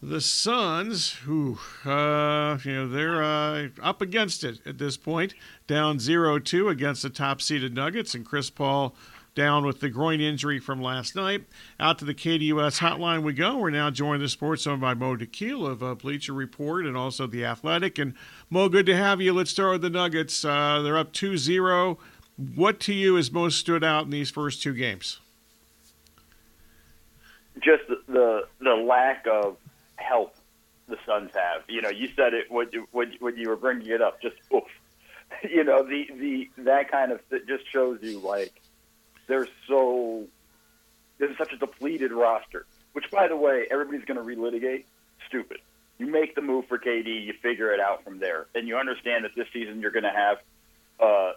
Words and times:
The 0.00 0.20
Suns, 0.20 1.10
who, 1.24 1.58
uh, 1.84 2.58
you 2.62 2.72
know, 2.72 2.88
they're 2.88 3.22
uh, 3.22 3.68
up 3.82 4.00
against 4.00 4.44
it 4.44 4.60
at 4.64 4.78
this 4.78 4.96
point, 4.96 5.34
down 5.66 5.98
0 5.98 6.38
2 6.38 6.68
against 6.68 7.02
the 7.02 7.10
top 7.10 7.42
seeded 7.42 7.74
Nuggets, 7.74 8.14
and 8.14 8.24
Chris 8.24 8.48
Paul 8.48 8.94
down 9.34 9.64
with 9.64 9.80
the 9.80 9.88
groin 9.88 10.20
injury 10.20 10.60
from 10.60 10.80
last 10.80 11.16
night. 11.16 11.44
Out 11.80 11.98
to 11.98 12.04
the 12.04 12.14
KDUS 12.14 12.78
hotline 12.78 13.22
we 13.22 13.32
go. 13.32 13.56
We're 13.56 13.70
now 13.70 13.90
joined 13.90 14.22
the 14.22 14.28
sports 14.28 14.62
zone 14.62 14.78
by 14.78 14.94
Mo 14.94 15.16
Dakhil 15.16 15.66
of 15.66 15.82
uh, 15.82 15.94
Bleacher 15.96 16.32
Report 16.32 16.86
and 16.86 16.96
also 16.96 17.26
The 17.26 17.44
Athletic. 17.44 17.98
And 17.98 18.14
Mo, 18.50 18.68
good 18.68 18.86
to 18.86 18.96
have 18.96 19.20
you. 19.20 19.32
Let's 19.32 19.50
start 19.50 19.72
with 19.72 19.82
the 19.82 19.90
Nuggets. 19.90 20.44
Uh, 20.44 20.80
they're 20.82 20.98
up 20.98 21.12
2 21.12 21.36
0. 21.36 21.98
What 22.54 22.78
to 22.80 22.94
you 22.94 23.16
has 23.16 23.32
most 23.32 23.58
stood 23.58 23.82
out 23.82 24.04
in 24.04 24.10
these 24.10 24.30
first 24.30 24.62
two 24.62 24.74
games? 24.74 25.18
Just 27.60 27.82
the, 27.88 28.00
the, 28.06 28.46
the 28.60 28.74
lack 28.74 29.26
of 29.26 29.56
help 29.98 30.34
the 30.88 30.96
Suns 31.06 31.30
have. 31.34 31.62
You 31.68 31.82
know, 31.82 31.90
you 31.90 32.08
said 32.16 32.34
it 32.34 32.50
when 32.50 32.68
you, 32.72 32.88
when, 32.92 33.12
when 33.20 33.36
you 33.36 33.48
were 33.48 33.56
bringing 33.56 33.88
it 33.88 34.02
up. 34.02 34.20
Just 34.22 34.36
oof. 34.54 34.64
You 35.48 35.62
know, 35.62 35.82
the 35.82 36.08
the 36.18 36.50
that 36.62 36.90
kind 36.90 37.12
of 37.12 37.20
just 37.46 37.70
shows 37.70 37.98
you 38.02 38.18
like 38.18 38.52
they're 39.26 39.46
so 39.68 40.26
this 41.18 41.30
is 41.30 41.36
such 41.36 41.52
a 41.52 41.56
depleted 41.56 42.12
roster. 42.12 42.64
Which, 42.92 43.10
by 43.10 43.28
the 43.28 43.36
way, 43.36 43.66
everybody's 43.70 44.04
going 44.06 44.18
to 44.18 44.24
relitigate. 44.24 44.84
Stupid. 45.28 45.58
You 45.98 46.06
make 46.06 46.34
the 46.34 46.40
move 46.40 46.66
for 46.66 46.78
KD, 46.78 47.26
you 47.26 47.34
figure 47.42 47.72
it 47.72 47.80
out 47.80 48.04
from 48.04 48.18
there, 48.18 48.46
and 48.54 48.66
you 48.66 48.76
understand 48.76 49.24
that 49.24 49.34
this 49.36 49.48
season 49.52 49.80
you're 49.80 49.90
going 49.90 50.04
to 50.04 50.10
have 50.10 50.38
uh, 51.00 51.32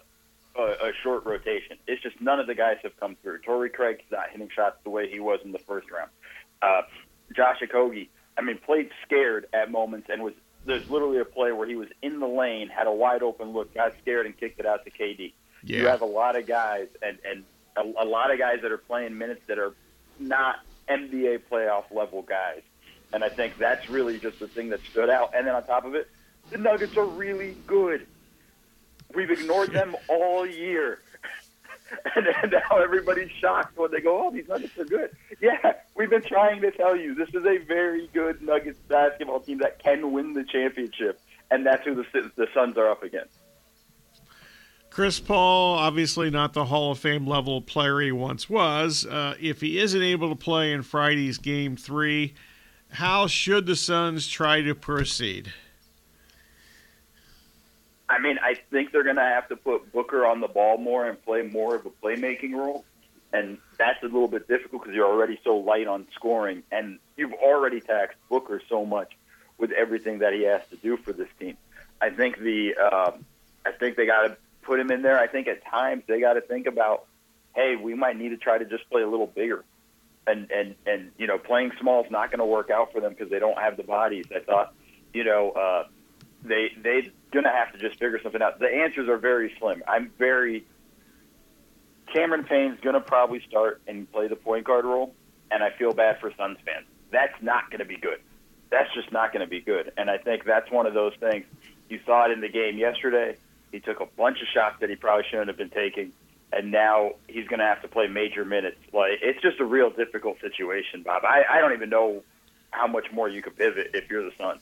a, 0.56 0.62
a 0.62 0.92
short 1.02 1.24
rotation. 1.26 1.76
It's 1.86 2.02
just 2.02 2.20
none 2.20 2.38
of 2.40 2.46
the 2.46 2.54
guys 2.54 2.78
have 2.84 2.98
come 2.98 3.16
through. 3.22 3.40
Torrey 3.40 3.70
Craig's 3.70 4.04
not 4.10 4.30
hitting 4.30 4.48
shots 4.54 4.76
the 4.84 4.90
way 4.90 5.10
he 5.10 5.20
was 5.20 5.40
in 5.44 5.52
the 5.52 5.58
first 5.58 5.90
round. 5.90 6.10
Uh, 6.62 6.82
Josh 7.34 7.60
Okogie, 7.60 8.08
I 8.42 8.44
mean, 8.44 8.58
played 8.58 8.90
scared 9.06 9.46
at 9.52 9.70
moments 9.70 10.08
and 10.10 10.22
was 10.22 10.34
there's 10.64 10.88
literally 10.90 11.18
a 11.18 11.24
play 11.24 11.52
where 11.52 11.66
he 11.66 11.76
was 11.76 11.88
in 12.02 12.18
the 12.18 12.26
lane, 12.26 12.68
had 12.68 12.86
a 12.86 12.92
wide 12.92 13.22
open 13.22 13.52
look, 13.52 13.72
got 13.72 13.94
scared, 14.00 14.26
and 14.26 14.36
kicked 14.36 14.58
it 14.58 14.66
out 14.66 14.84
to 14.84 14.90
KD. 14.90 15.32
Yeah. 15.64 15.78
You 15.78 15.86
have 15.86 16.02
a 16.02 16.06
lot 16.06 16.36
of 16.36 16.46
guys, 16.46 16.88
and 17.00 17.18
and 17.24 17.44
a, 17.76 18.02
a 18.02 18.06
lot 18.06 18.32
of 18.32 18.38
guys 18.38 18.58
that 18.62 18.72
are 18.72 18.78
playing 18.78 19.16
minutes 19.16 19.42
that 19.46 19.58
are 19.58 19.74
not 20.18 20.56
NBA 20.88 21.42
playoff 21.50 21.84
level 21.92 22.22
guys. 22.22 22.62
And 23.12 23.22
I 23.22 23.28
think 23.28 23.58
that's 23.58 23.88
really 23.88 24.18
just 24.18 24.40
the 24.40 24.48
thing 24.48 24.70
that 24.70 24.80
stood 24.90 25.10
out. 25.10 25.34
And 25.34 25.46
then 25.46 25.54
on 25.54 25.64
top 25.64 25.84
of 25.84 25.94
it, 25.94 26.08
the 26.50 26.58
Nuggets 26.58 26.96
are 26.96 27.04
really 27.04 27.56
good. 27.66 28.06
We've 29.14 29.30
ignored 29.30 29.72
them 29.72 29.94
all 30.08 30.46
year. 30.46 31.00
and, 32.16 32.52
now 32.52 32.78
everybody's 32.78 33.30
shocked 33.30 33.76
when 33.76 33.90
they 33.90 34.00
go, 34.00 34.26
oh, 34.26 34.30
these 34.30 34.48
Nuggets 34.48 34.76
are 34.78 34.84
good. 34.84 35.10
Yeah, 35.40 35.74
we've 35.96 36.10
been 36.10 36.22
trying 36.22 36.60
to 36.62 36.70
tell 36.70 36.96
you 36.96 37.14
this 37.14 37.28
is 37.30 37.44
a 37.44 37.58
very 37.58 38.08
good 38.12 38.42
Nuggets 38.42 38.78
basketball 38.88 39.40
team 39.40 39.58
that 39.58 39.82
can 39.82 40.12
win 40.12 40.32
the 40.32 40.44
championship. 40.44 41.20
And 41.50 41.66
that's 41.66 41.84
who 41.84 41.94
the, 41.94 42.30
the 42.36 42.46
Suns 42.54 42.76
are 42.78 42.90
up 42.90 43.02
against. 43.02 43.38
Chris 44.88 45.20
Paul, 45.20 45.78
obviously 45.78 46.28
not 46.28 46.52
the 46.52 46.66
Hall 46.66 46.92
of 46.92 46.98
Fame 46.98 47.26
level 47.26 47.62
player 47.62 48.00
he 48.00 48.12
once 48.12 48.50
was. 48.50 49.06
Uh, 49.06 49.34
if 49.40 49.60
he 49.62 49.78
isn't 49.78 50.02
able 50.02 50.28
to 50.28 50.36
play 50.36 50.72
in 50.72 50.82
Friday's 50.82 51.38
game 51.38 51.76
three, 51.76 52.34
how 52.90 53.26
should 53.26 53.64
the 53.64 53.74
Suns 53.74 54.28
try 54.28 54.60
to 54.60 54.74
proceed? 54.74 55.52
I 58.12 58.18
mean, 58.18 58.38
I 58.42 58.54
think 58.70 58.92
they're 58.92 59.04
going 59.04 59.16
to 59.16 59.22
have 59.22 59.48
to 59.48 59.56
put 59.56 59.90
Booker 59.90 60.26
on 60.26 60.40
the 60.40 60.48
ball 60.48 60.76
more 60.76 61.08
and 61.08 61.22
play 61.24 61.42
more 61.42 61.74
of 61.74 61.86
a 61.86 61.90
playmaking 61.90 62.52
role. 62.52 62.84
And 63.32 63.56
that's 63.78 64.02
a 64.02 64.06
little 64.06 64.28
bit 64.28 64.46
difficult 64.46 64.82
because 64.82 64.94
you're 64.94 65.08
already 65.08 65.40
so 65.42 65.56
light 65.56 65.86
on 65.86 66.06
scoring. 66.14 66.62
And 66.70 66.98
you've 67.16 67.32
already 67.32 67.80
taxed 67.80 68.18
Booker 68.28 68.60
so 68.68 68.84
much 68.84 69.16
with 69.56 69.72
everything 69.72 70.18
that 70.18 70.34
he 70.34 70.42
has 70.42 70.60
to 70.70 70.76
do 70.76 70.98
for 70.98 71.14
this 71.14 71.28
team. 71.40 71.56
I 72.02 72.10
think 72.10 72.38
the 72.38 72.74
um, 72.74 73.24
I 73.64 73.72
think 73.72 73.96
they 73.96 74.04
got 74.04 74.28
to 74.28 74.36
put 74.60 74.78
him 74.78 74.90
in 74.90 75.00
there. 75.00 75.18
I 75.18 75.26
think 75.26 75.48
at 75.48 75.64
times 75.64 76.02
they 76.06 76.20
got 76.20 76.34
to 76.34 76.42
think 76.42 76.66
about, 76.66 77.06
hey, 77.54 77.76
we 77.76 77.94
might 77.94 78.18
need 78.18 78.30
to 78.30 78.36
try 78.36 78.58
to 78.58 78.64
just 78.66 78.90
play 78.90 79.00
a 79.00 79.08
little 79.08 79.26
bigger, 79.26 79.64
and 80.26 80.50
and 80.50 80.74
and 80.84 81.12
you 81.16 81.26
know, 81.26 81.38
playing 81.38 81.72
small 81.80 82.04
is 82.04 82.10
not 82.10 82.30
going 82.30 82.40
to 82.40 82.44
work 82.44 82.68
out 82.68 82.92
for 82.92 83.00
them 83.00 83.14
because 83.14 83.30
they 83.30 83.38
don't 83.38 83.58
have 83.58 83.78
the 83.78 83.84
bodies. 83.84 84.26
I 84.34 84.40
thought, 84.40 84.74
you 85.14 85.24
know, 85.24 85.52
uh, 85.52 85.84
they 86.44 86.72
they 86.82 87.12
going 87.32 87.44
to 87.44 87.50
have 87.50 87.72
to 87.72 87.78
just 87.78 87.98
figure 87.98 88.20
something 88.22 88.42
out. 88.42 88.58
The 88.58 88.68
answers 88.68 89.08
are 89.08 89.16
very 89.16 89.54
slim. 89.58 89.82
I'm 89.88 90.10
very. 90.18 90.64
Cameron 92.12 92.44
Payne's 92.44 92.78
going 92.80 92.94
to 92.94 93.00
probably 93.00 93.40
start 93.48 93.80
and 93.86 94.10
play 94.12 94.28
the 94.28 94.36
point 94.36 94.64
guard 94.64 94.84
role, 94.84 95.14
and 95.50 95.62
I 95.62 95.70
feel 95.70 95.92
bad 95.92 96.20
for 96.20 96.30
Suns 96.36 96.58
fans. 96.64 96.86
That's 97.10 97.34
not 97.42 97.70
going 97.70 97.80
to 97.80 97.84
be 97.84 97.96
good. 97.96 98.20
That's 98.70 98.92
just 98.94 99.12
not 99.12 99.32
going 99.32 99.44
to 99.44 99.50
be 99.50 99.60
good. 99.60 99.92
And 99.96 100.10
I 100.10 100.18
think 100.18 100.44
that's 100.44 100.70
one 100.70 100.86
of 100.86 100.94
those 100.94 101.12
things. 101.20 101.44
You 101.88 102.00
saw 102.06 102.26
it 102.26 102.32
in 102.32 102.40
the 102.40 102.48
game 102.48 102.78
yesterday. 102.78 103.36
He 103.70 103.80
took 103.80 104.00
a 104.00 104.06
bunch 104.06 104.40
of 104.40 104.48
shots 104.48 104.76
that 104.80 104.90
he 104.90 104.96
probably 104.96 105.24
shouldn't 105.30 105.48
have 105.48 105.56
been 105.56 105.70
taking, 105.70 106.12
and 106.52 106.70
now 106.70 107.12
he's 107.28 107.46
going 107.48 107.60
to 107.60 107.66
have 107.66 107.82
to 107.82 107.88
play 107.88 108.06
major 108.06 108.44
minutes. 108.44 108.78
Like 108.92 109.18
it's 109.22 109.40
just 109.40 109.60
a 109.60 109.64
real 109.64 109.90
difficult 109.90 110.40
situation, 110.40 111.02
Bob. 111.02 111.24
I, 111.24 111.44
I 111.50 111.60
don't 111.60 111.72
even 111.72 111.88
know 111.88 112.22
how 112.70 112.86
much 112.86 113.10
more 113.12 113.28
you 113.28 113.42
could 113.42 113.56
pivot 113.56 113.90
if 113.94 114.10
you're 114.10 114.24
the 114.24 114.32
Suns. 114.38 114.60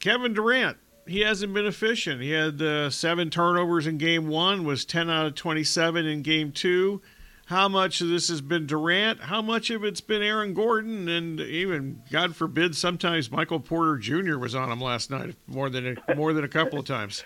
Kevin 0.00 0.32
Durant, 0.32 0.76
he 1.08 1.20
hasn't 1.20 1.54
been 1.54 1.66
efficient. 1.66 2.20
He 2.20 2.30
had 2.30 2.60
uh, 2.60 2.90
seven 2.90 3.30
turnovers 3.30 3.86
in 3.86 3.98
game 3.98 4.28
one, 4.28 4.64
was 4.64 4.84
10 4.84 5.08
out 5.10 5.26
of 5.26 5.34
27 5.34 6.06
in 6.06 6.22
game 6.22 6.52
two. 6.52 7.00
How 7.46 7.66
much 7.66 8.02
of 8.02 8.08
this 8.08 8.28
has 8.28 8.42
been 8.42 8.66
Durant? 8.66 9.20
How 9.20 9.40
much 9.40 9.70
of 9.70 9.82
it's 9.82 10.02
been 10.02 10.22
Aaron 10.22 10.52
Gordon? 10.52 11.08
And 11.08 11.40
even, 11.40 12.02
God 12.10 12.36
forbid, 12.36 12.76
sometimes 12.76 13.30
Michael 13.30 13.58
Porter 13.58 13.96
Jr. 13.96 14.36
was 14.36 14.54
on 14.54 14.70
him 14.70 14.82
last 14.82 15.10
night 15.10 15.34
more 15.46 15.70
than 15.70 15.96
a, 16.08 16.14
more 16.14 16.34
than 16.34 16.44
a 16.44 16.48
couple 16.48 16.78
of 16.78 16.84
times. 16.84 17.24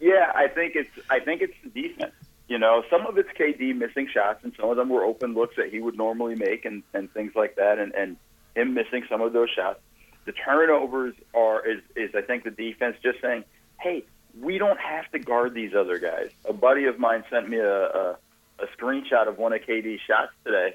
Yeah, 0.00 0.32
I 0.34 0.48
think 0.48 0.76
it's 0.76 0.90
I 1.10 1.20
think 1.20 1.42
it's 1.42 1.54
the 1.62 1.68
defense. 1.68 2.12
You 2.48 2.58
know, 2.58 2.84
some 2.88 3.06
of 3.06 3.18
it's 3.18 3.28
KD 3.30 3.76
missing 3.76 4.08
shots, 4.12 4.44
and 4.44 4.54
some 4.58 4.70
of 4.70 4.76
them 4.76 4.88
were 4.88 5.04
open 5.04 5.34
looks 5.34 5.56
that 5.56 5.70
he 5.70 5.80
would 5.80 5.96
normally 5.96 6.36
make, 6.36 6.64
and 6.64 6.82
and 6.94 7.12
things 7.12 7.32
like 7.34 7.56
that, 7.56 7.78
and 7.78 7.94
and 7.94 8.16
him 8.54 8.72
missing 8.72 9.04
some 9.10 9.20
of 9.20 9.34
those 9.34 9.50
shots. 9.50 9.80
The 10.26 10.32
turnovers 10.32 11.14
are 11.34 11.66
is 11.66 11.80
is 11.94 12.14
I 12.14 12.20
think 12.20 12.44
the 12.44 12.50
defense 12.50 12.96
just 13.02 13.20
saying, 13.20 13.44
hey, 13.80 14.04
we 14.40 14.58
don't 14.58 14.78
have 14.78 15.10
to 15.12 15.18
guard 15.18 15.54
these 15.54 15.74
other 15.74 15.98
guys. 15.98 16.30
A 16.48 16.52
buddy 16.52 16.84
of 16.84 16.98
mine 16.98 17.24
sent 17.30 17.48
me 17.48 17.58
a 17.58 17.86
a, 17.86 18.16
a 18.58 18.66
screenshot 18.78 19.28
of 19.28 19.38
one 19.38 19.52
of 19.52 19.62
KD's 19.62 20.00
shots 20.06 20.32
today. 20.44 20.74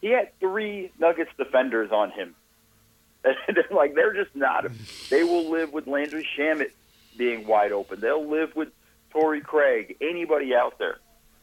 He 0.00 0.10
had 0.10 0.38
three 0.40 0.90
Nuggets 0.98 1.30
defenders 1.36 1.90
on 1.92 2.10
him. 2.10 2.34
Like 3.70 3.94
they're 3.94 4.12
just 4.12 4.34
not. 4.36 4.66
They 5.10 5.24
will 5.24 5.50
live 5.50 5.72
with 5.72 5.86
Landry 5.86 6.26
Shamet 6.36 6.70
being 7.16 7.46
wide 7.46 7.72
open. 7.72 8.00
They'll 8.00 8.28
live 8.28 8.54
with 8.54 8.68
Torrey 9.10 9.40
Craig, 9.40 9.96
anybody 10.00 10.54
out 10.54 10.78
there. 10.78 10.98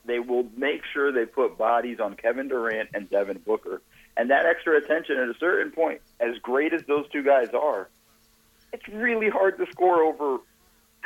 They 0.06 0.20
will 0.20 0.48
make 0.56 0.82
sure 0.94 1.12
they 1.12 1.26
put 1.26 1.58
bodies 1.58 2.00
on 2.00 2.16
Kevin 2.16 2.48
Durant 2.48 2.90
and 2.94 3.10
Devin 3.10 3.40
Booker. 3.46 3.82
And 4.18 4.30
that 4.30 4.46
extra 4.46 4.78
attention 4.78 5.18
at 5.18 5.30
a 5.30 5.36
certain 5.40 5.72
point, 5.72 6.02
as 6.20 6.38
great 6.40 6.74
as 6.74 6.84
those 6.88 7.08
two 7.12 7.24
guys 7.24 7.50
are, 7.54 7.90
it's 8.74 8.88
really 8.90 9.30
hard 9.30 9.58
to 9.58 9.66
score 9.72 10.04
over 10.04 10.38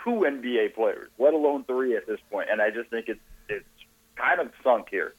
two 0.04 0.26
NBA 0.28 0.74
players, 0.76 1.10
let 1.20 1.34
alone 1.34 1.64
three 1.64 1.96
at 1.96 2.08
this 2.08 2.20
point. 2.32 2.50
And 2.52 2.62
I 2.62 2.70
just 2.70 2.90
think 2.90 3.08
it's 3.08 3.20
it's 3.48 3.66
kind 4.16 4.40
of 4.40 4.52
sunk 4.64 4.88
here 4.90 5.14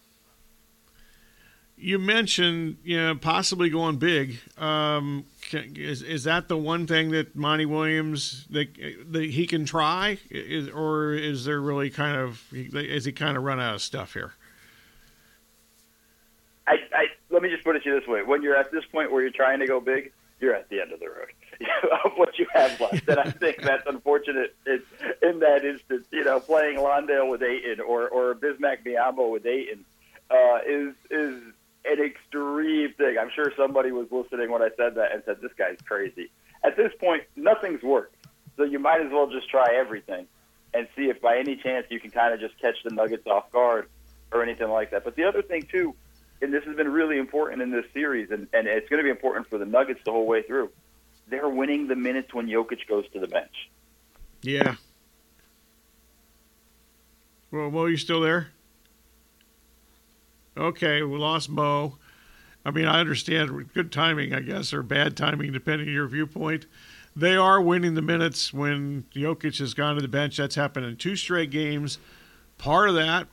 you 1.76 1.98
mentioned 1.98 2.78
you 2.82 2.96
know 2.96 3.14
possibly 3.14 3.70
going 3.70 3.96
big. 3.96 4.38
Um, 4.58 5.26
is 5.52 6.02
is 6.02 6.24
that 6.24 6.48
the 6.48 6.56
one 6.56 6.86
thing 6.86 7.10
that 7.10 7.36
Monty 7.36 7.66
Williams 7.66 8.46
that, 8.50 8.68
that 9.10 9.24
he 9.30 9.46
can 9.46 9.64
try, 9.64 10.18
is, 10.30 10.68
or 10.68 11.12
is 11.12 11.44
there 11.44 11.60
really 11.60 11.90
kind 11.90 12.16
of 12.16 12.42
is 12.52 13.04
he 13.04 13.12
kind 13.12 13.36
of 13.36 13.44
run 13.44 13.60
out 13.60 13.74
of 13.74 13.82
stuff 13.82 14.14
here? 14.14 14.32
I, 16.66 16.76
I 16.92 17.06
let 17.30 17.35
me 17.46 17.52
just 17.52 17.64
put 17.64 17.76
it 17.76 17.82
to 17.84 17.90
you 17.90 18.00
this 18.00 18.08
way: 18.08 18.22
when 18.22 18.42
you're 18.42 18.56
at 18.56 18.70
this 18.70 18.84
point 18.92 19.10
where 19.12 19.22
you're 19.22 19.30
trying 19.30 19.60
to 19.60 19.66
go 19.66 19.80
big, 19.80 20.12
you're 20.40 20.54
at 20.54 20.68
the 20.68 20.80
end 20.80 20.92
of 20.92 21.00
the 21.00 21.08
road 21.08 21.32
of 22.04 22.12
what 22.16 22.38
you 22.38 22.46
have 22.52 22.78
left, 22.80 23.08
and 23.08 23.18
I 23.18 23.30
think 23.30 23.62
that's 23.62 23.86
unfortunate 23.86 24.54
in, 24.66 24.82
in 25.22 25.38
that 25.40 25.64
instance. 25.64 26.06
You 26.10 26.24
know, 26.24 26.40
playing 26.40 26.80
Landale 26.80 27.28
with 27.28 27.42
Ayton 27.42 27.80
or 27.80 28.08
or 28.08 28.34
Bismack 28.34 28.84
Biyombo 28.84 29.30
with 29.30 29.46
Ayton 29.46 29.84
uh, 30.30 30.58
is 30.66 30.94
is 31.10 31.42
an 31.86 32.04
extreme 32.04 32.92
thing. 32.94 33.16
I'm 33.18 33.30
sure 33.34 33.52
somebody 33.56 33.92
was 33.92 34.08
listening 34.10 34.50
when 34.50 34.62
I 34.62 34.70
said 34.76 34.96
that 34.96 35.12
and 35.12 35.22
said, 35.24 35.36
this 35.40 35.52
guy's 35.56 35.78
crazy. 35.84 36.30
At 36.64 36.76
this 36.76 36.92
point, 36.98 37.22
nothing's 37.36 37.82
worked. 37.82 38.16
So 38.56 38.64
you 38.64 38.78
might 38.78 39.00
as 39.00 39.12
well 39.12 39.28
just 39.30 39.48
try 39.48 39.74
everything 39.74 40.26
and 40.74 40.88
see 40.96 41.08
if 41.08 41.20
by 41.20 41.38
any 41.38 41.56
chance 41.56 41.86
you 41.90 42.00
can 42.00 42.10
kind 42.10 42.34
of 42.34 42.40
just 42.40 42.58
catch 42.60 42.76
the 42.84 42.90
Nuggets 42.90 43.26
off 43.26 43.50
guard 43.52 43.88
or 44.32 44.42
anything 44.42 44.68
like 44.68 44.90
that. 44.90 45.04
But 45.04 45.14
the 45.14 45.24
other 45.24 45.42
thing, 45.42 45.68
too, 45.70 45.94
and 46.42 46.52
this 46.52 46.64
has 46.64 46.76
been 46.76 46.92
really 46.92 47.18
important 47.18 47.62
in 47.62 47.70
this 47.70 47.84
series, 47.92 48.30
and, 48.30 48.46
and 48.52 48.66
it's 48.66 48.88
going 48.88 48.98
to 48.98 49.04
be 49.04 49.10
important 49.10 49.48
for 49.48 49.58
the 49.58 49.66
Nuggets 49.66 50.00
the 50.04 50.12
whole 50.12 50.26
way 50.26 50.42
through, 50.42 50.70
they're 51.28 51.48
winning 51.48 51.88
the 51.88 51.96
minutes 51.96 52.32
when 52.32 52.46
Jokic 52.46 52.86
goes 52.88 53.04
to 53.12 53.20
the 53.20 53.26
bench. 53.26 53.70
Yeah. 54.42 54.76
Well, 57.50 57.70
Mo, 57.70 57.86
you 57.86 57.96
still 57.96 58.20
there? 58.20 58.48
Okay, 60.56 61.02
we 61.02 61.18
lost 61.18 61.48
Mo. 61.48 61.98
I 62.64 62.70
mean, 62.70 62.86
I 62.86 63.00
understand 63.00 63.72
good 63.74 63.92
timing, 63.92 64.34
I 64.34 64.40
guess, 64.40 64.72
or 64.72 64.82
bad 64.82 65.16
timing, 65.16 65.52
depending 65.52 65.88
on 65.88 65.94
your 65.94 66.08
viewpoint. 66.08 66.66
They 67.14 67.36
are 67.36 67.60
winning 67.60 67.94
the 67.94 68.02
minutes 68.02 68.52
when 68.52 69.04
Jokic 69.14 69.58
has 69.58 69.72
gone 69.72 69.94
to 69.94 70.02
the 70.02 70.08
bench. 70.08 70.36
That's 70.36 70.54
happened 70.54 70.86
in 70.86 70.96
two 70.96 71.16
straight 71.16 71.50
games. 71.50 71.98
Part 72.58 72.88
of 72.88 72.94
that 72.96 73.28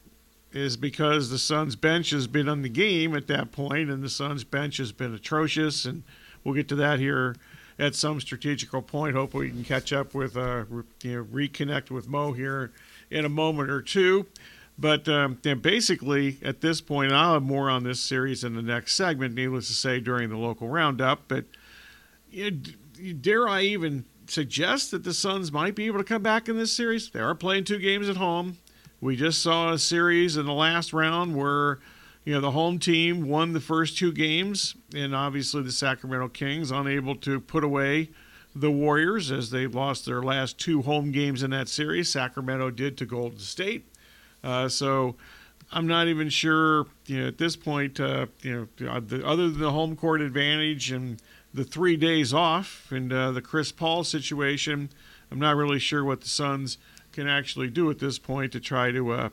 is 0.53 0.77
because 0.77 1.29
the 1.29 1.39
Suns 1.39 1.75
bench 1.75 2.11
has 2.11 2.27
been 2.27 2.47
on 2.47 2.61
the 2.61 2.69
game 2.69 3.15
at 3.15 3.27
that 3.27 3.51
point, 3.51 3.89
and 3.89 4.03
the 4.03 4.09
Suns 4.09 4.43
bench 4.43 4.77
has 4.77 4.91
been 4.91 5.13
atrocious. 5.13 5.85
And 5.85 6.03
we'll 6.43 6.53
get 6.53 6.67
to 6.69 6.75
that 6.75 6.99
here 6.99 7.35
at 7.79 7.95
some 7.95 8.21
strategical 8.21 8.81
point. 8.81 9.15
Hopefully, 9.15 9.47
we 9.47 9.51
can 9.51 9.63
catch 9.63 9.91
up 9.91 10.13
with, 10.13 10.37
uh, 10.37 10.65
you 11.01 11.17
know, 11.17 11.23
reconnect 11.25 11.89
with 11.89 12.07
Mo 12.07 12.33
here 12.33 12.71
in 13.09 13.25
a 13.25 13.29
moment 13.29 13.69
or 13.69 13.81
two. 13.81 14.27
But 14.77 15.07
um, 15.07 15.39
basically, 15.61 16.37
at 16.43 16.61
this 16.61 16.81
point, 16.81 17.11
I'll 17.11 17.33
have 17.33 17.43
more 17.43 17.69
on 17.69 17.83
this 17.83 17.99
series 17.99 18.43
in 18.43 18.55
the 18.55 18.61
next 18.61 18.95
segment, 18.95 19.35
needless 19.35 19.67
to 19.67 19.73
say, 19.73 19.99
during 19.99 20.29
the 20.29 20.37
local 20.37 20.67
roundup. 20.67 21.27
But 21.27 21.45
you 22.31 22.51
know, 22.51 23.13
dare 23.21 23.47
I 23.47 23.61
even 23.61 24.05
suggest 24.27 24.91
that 24.91 25.03
the 25.03 25.13
Suns 25.13 25.51
might 25.51 25.75
be 25.75 25.85
able 25.85 25.99
to 25.99 26.03
come 26.03 26.23
back 26.23 26.49
in 26.49 26.57
this 26.57 26.73
series? 26.73 27.09
They 27.09 27.19
are 27.19 27.35
playing 27.35 27.65
two 27.65 27.77
games 27.77 28.09
at 28.09 28.17
home. 28.17 28.57
We 29.03 29.17
just 29.17 29.41
saw 29.41 29.73
a 29.73 29.77
series 29.77 30.37
in 30.37 30.45
the 30.45 30.53
last 30.53 30.93
round 30.93 31.35
where 31.35 31.79
you 32.23 32.33
know 32.33 32.39
the 32.39 32.51
home 32.51 32.79
team 32.79 33.27
won 33.27 33.51
the 33.51 33.59
first 33.59 33.97
two 33.97 34.13
games, 34.13 34.75
and 34.95 35.13
obviously 35.13 35.61
the 35.61 35.73
Sacramento 35.73 36.29
Kings 36.29 36.71
unable 36.71 37.17
to 37.17 37.41
put 37.41 37.65
away 37.65 38.11
the 38.55 38.71
Warriors 38.71 39.29
as 39.29 39.49
they 39.49 39.67
lost 39.67 40.05
their 40.05 40.23
last 40.23 40.57
two 40.57 40.83
home 40.83 41.11
games 41.11 41.43
in 41.43 41.51
that 41.51 41.67
series. 41.67 42.07
Sacramento 42.07 42.69
did 42.69 42.97
to 42.97 43.05
Golden 43.05 43.39
State, 43.39 43.93
uh, 44.41 44.69
so 44.69 45.17
I'm 45.73 45.85
not 45.85 46.07
even 46.07 46.29
sure 46.29 46.85
you 47.05 47.23
know 47.23 47.27
at 47.27 47.37
this 47.37 47.57
point. 47.57 47.99
Uh, 47.99 48.27
you 48.41 48.69
know, 48.79 48.89
other 48.89 49.49
than 49.49 49.59
the 49.59 49.71
home 49.71 49.97
court 49.97 50.21
advantage 50.21 50.93
and 50.93 51.21
the 51.53 51.65
three 51.65 51.97
days 51.97 52.33
off 52.33 52.89
and 52.89 53.11
uh, 53.11 53.31
the 53.31 53.41
Chris 53.41 53.69
Paul 53.69 54.05
situation, 54.05 54.89
I'm 55.29 55.39
not 55.39 55.57
really 55.57 55.79
sure 55.79 56.05
what 56.05 56.21
the 56.21 56.29
Suns 56.29 56.77
can 57.13 57.27
actually 57.27 57.69
do 57.69 57.89
at 57.89 57.99
this 57.99 58.19
point 58.19 58.51
to 58.51 58.59
try 58.59 58.91
to 58.91 59.11
uh, 59.11 59.29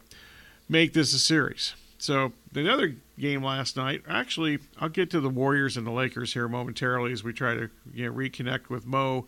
make 0.68 0.92
this 0.92 1.12
a 1.12 1.18
series. 1.18 1.74
So 1.98 2.32
the 2.52 2.72
other 2.72 2.96
game 3.18 3.44
last 3.44 3.76
night, 3.76 4.02
actually, 4.08 4.58
I'll 4.78 4.88
get 4.88 5.10
to 5.10 5.20
the 5.20 5.28
Warriors 5.28 5.76
and 5.76 5.86
the 5.86 5.90
Lakers 5.90 6.32
here 6.32 6.48
momentarily 6.48 7.12
as 7.12 7.22
we 7.22 7.32
try 7.32 7.54
to 7.54 7.68
you 7.92 8.06
know, 8.06 8.12
reconnect 8.12 8.68
with 8.68 8.86
Mo. 8.86 9.26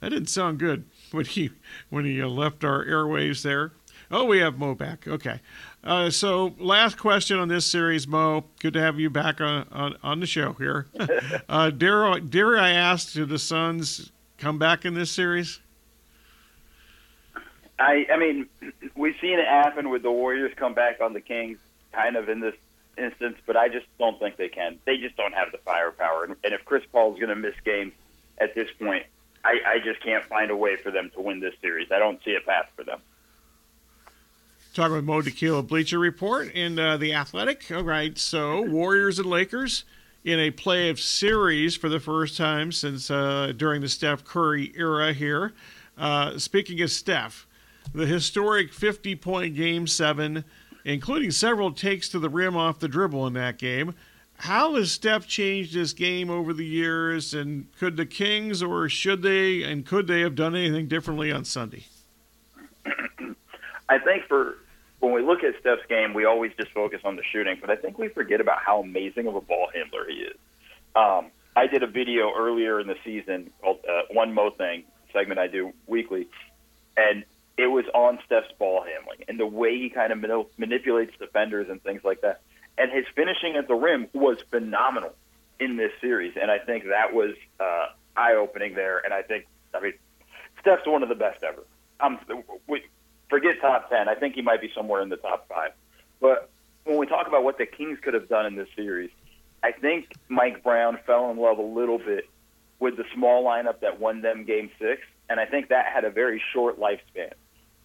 That 0.00 0.10
didn't 0.10 0.28
sound 0.28 0.58
good 0.58 0.84
when 1.10 1.24
he 1.24 1.50
when 1.90 2.04
he 2.04 2.20
uh, 2.22 2.28
left 2.28 2.62
our 2.62 2.84
airwaves 2.84 3.42
there. 3.42 3.72
Oh, 4.10 4.24
we 4.26 4.38
have 4.38 4.58
Mo 4.58 4.74
back. 4.74 5.08
Okay. 5.08 5.40
Uh, 5.82 6.10
so, 6.10 6.54
last 6.58 6.98
question 6.98 7.38
on 7.38 7.48
this 7.48 7.66
series, 7.66 8.06
Mo. 8.06 8.44
Good 8.60 8.74
to 8.74 8.80
have 8.80 9.00
you 9.00 9.10
back 9.10 9.40
on, 9.40 9.66
on, 9.72 9.96
on 10.02 10.20
the 10.20 10.26
show 10.26 10.52
here. 10.54 10.86
uh, 11.48 11.70
dare, 11.70 12.20
dare 12.20 12.58
I 12.58 12.70
ask, 12.70 13.12
do 13.12 13.24
the 13.24 13.38
Suns 13.38 14.12
come 14.38 14.58
back 14.58 14.84
in 14.84 14.94
this 14.94 15.10
series? 15.10 15.60
I, 17.78 18.06
I 18.12 18.16
mean, 18.16 18.46
we've 18.96 19.16
seen 19.20 19.38
it 19.38 19.46
happen 19.46 19.90
with 19.90 20.02
the 20.02 20.10
Warriors 20.10 20.52
come 20.56 20.74
back 20.74 21.00
on 21.00 21.12
the 21.12 21.20
Kings, 21.20 21.58
kind 21.92 22.16
of 22.16 22.28
in 22.28 22.40
this 22.40 22.54
instance, 22.96 23.36
but 23.46 23.56
I 23.56 23.68
just 23.68 23.86
don't 23.98 24.18
think 24.18 24.36
they 24.36 24.48
can. 24.48 24.78
They 24.84 24.98
just 24.98 25.16
don't 25.16 25.34
have 25.34 25.52
the 25.52 25.58
firepower. 25.58 26.24
And, 26.24 26.36
and 26.44 26.54
if 26.54 26.64
Chris 26.64 26.84
Paul's 26.92 27.18
going 27.18 27.30
to 27.30 27.36
miss 27.36 27.54
games 27.64 27.92
at 28.38 28.54
this 28.54 28.68
point, 28.78 29.04
I, 29.44 29.58
I 29.66 29.78
just 29.84 30.02
can't 30.02 30.24
find 30.24 30.50
a 30.50 30.56
way 30.56 30.76
for 30.76 30.90
them 30.90 31.10
to 31.14 31.20
win 31.20 31.40
this 31.40 31.54
series. 31.60 31.88
I 31.92 31.98
don't 31.98 32.22
see 32.24 32.34
a 32.34 32.40
path 32.40 32.70
for 32.76 32.84
them. 32.84 33.00
Talking 34.72 34.96
with 34.96 35.04
Mo 35.04 35.22
Dakhila, 35.22 35.66
Bleacher 35.68 35.98
Report, 35.98 36.50
and 36.54 36.80
uh, 36.80 36.96
the 36.96 37.14
Athletic. 37.14 37.70
All 37.70 37.84
right, 37.84 38.18
so 38.18 38.62
Warriors 38.62 39.18
and 39.18 39.28
Lakers 39.28 39.84
in 40.24 40.40
a 40.40 40.50
play 40.50 40.88
of 40.88 40.98
series 40.98 41.76
for 41.76 41.88
the 41.88 42.00
first 42.00 42.36
time 42.36 42.72
since 42.72 43.10
uh, 43.10 43.52
during 43.56 43.82
the 43.82 43.88
Steph 43.88 44.24
Curry 44.24 44.72
era 44.74 45.12
here. 45.12 45.52
Uh, 45.96 46.38
speaking 46.38 46.80
of 46.80 46.90
Steph, 46.90 47.46
the 47.92 48.06
historic 48.06 48.72
50 48.72 49.16
point 49.16 49.54
game 49.54 49.86
seven, 49.86 50.44
including 50.84 51.30
several 51.30 51.72
takes 51.72 52.08
to 52.10 52.18
the 52.18 52.28
rim 52.28 52.56
off 52.56 52.78
the 52.78 52.88
dribble 52.88 53.26
in 53.26 53.32
that 53.34 53.58
game. 53.58 53.94
How 54.38 54.74
has 54.74 54.90
Steph 54.90 55.26
changed 55.26 55.74
his 55.74 55.92
game 55.92 56.28
over 56.28 56.52
the 56.52 56.66
years, 56.66 57.34
and 57.34 57.66
could 57.78 57.96
the 57.96 58.06
Kings, 58.06 58.62
or 58.62 58.88
should 58.88 59.22
they, 59.22 59.62
and 59.62 59.86
could 59.86 60.06
they 60.06 60.20
have 60.20 60.34
done 60.34 60.56
anything 60.56 60.88
differently 60.88 61.30
on 61.30 61.44
Sunday? 61.44 61.84
I 63.88 63.98
think 63.98 64.26
for 64.26 64.56
when 64.98 65.12
we 65.12 65.22
look 65.22 65.44
at 65.44 65.54
Steph's 65.60 65.86
game, 65.88 66.14
we 66.14 66.24
always 66.24 66.50
just 66.58 66.72
focus 66.72 67.00
on 67.04 67.16
the 67.16 67.22
shooting, 67.22 67.58
but 67.60 67.70
I 67.70 67.76
think 67.76 67.98
we 67.98 68.08
forget 68.08 68.40
about 68.40 68.58
how 68.58 68.80
amazing 68.80 69.26
of 69.26 69.36
a 69.36 69.40
ball 69.40 69.68
handler 69.72 70.06
he 70.08 70.16
is. 70.16 70.36
Um, 70.96 71.30
I 71.56 71.66
did 71.66 71.82
a 71.82 71.86
video 71.86 72.32
earlier 72.36 72.80
in 72.80 72.86
the 72.86 72.96
season 73.04 73.50
called 73.60 73.78
uh, 73.88 74.02
One 74.10 74.34
Mo 74.34 74.50
Thing 74.50 74.84
segment 75.12 75.38
I 75.38 75.46
do 75.46 75.72
weekly, 75.86 76.26
and 76.96 77.24
it 77.56 77.66
was 77.66 77.84
on 77.94 78.18
Steph's 78.26 78.52
ball 78.58 78.84
handling 78.84 79.24
and 79.28 79.38
the 79.38 79.46
way 79.46 79.78
he 79.78 79.90
kind 79.90 80.12
of 80.12 80.18
manip- 80.18 80.50
manipulates 80.56 81.12
defenders 81.18 81.68
and 81.68 81.82
things 81.82 82.02
like 82.04 82.20
that. 82.22 82.40
And 82.76 82.90
his 82.90 83.04
finishing 83.14 83.56
at 83.56 83.68
the 83.68 83.74
rim 83.74 84.08
was 84.12 84.38
phenomenal 84.50 85.14
in 85.60 85.76
this 85.76 85.92
series, 86.00 86.34
and 86.40 86.50
I 86.50 86.58
think 86.58 86.84
that 86.84 87.14
was 87.14 87.34
uh, 87.60 87.86
eye 88.16 88.34
opening 88.34 88.74
there. 88.74 88.98
And 88.98 89.14
I 89.14 89.22
think, 89.22 89.46
I 89.72 89.80
mean, 89.80 89.92
Steph's 90.60 90.86
one 90.86 91.04
of 91.04 91.08
the 91.08 91.14
best 91.14 91.44
ever. 91.44 91.62
Um, 92.00 92.18
we, 92.66 92.82
forget 93.28 93.60
top 93.60 93.90
10. 93.90 94.08
I 94.08 94.14
think 94.14 94.34
he 94.34 94.42
might 94.42 94.60
be 94.60 94.70
somewhere 94.74 95.02
in 95.02 95.08
the 95.08 95.16
top 95.16 95.48
five. 95.48 95.72
But 96.20 96.50
when 96.84 96.98
we 96.98 97.06
talk 97.06 97.26
about 97.26 97.44
what 97.44 97.58
the 97.58 97.66
Kings 97.66 97.98
could 98.02 98.14
have 98.14 98.28
done 98.28 98.46
in 98.46 98.54
this 98.54 98.68
series, 98.76 99.10
I 99.62 99.72
think 99.72 100.12
Mike 100.28 100.62
Brown 100.62 100.98
fell 101.06 101.30
in 101.30 101.38
love 101.38 101.58
a 101.58 101.62
little 101.62 101.98
bit 101.98 102.28
with 102.78 102.96
the 102.96 103.04
small 103.14 103.44
lineup 103.44 103.80
that 103.80 103.98
won 104.00 104.20
them 104.20 104.44
game 104.44 104.70
six. 104.78 105.02
And 105.28 105.40
I 105.40 105.46
think 105.46 105.68
that 105.68 105.86
had 105.86 106.04
a 106.04 106.10
very 106.10 106.42
short 106.52 106.78
lifespan. 106.78 107.32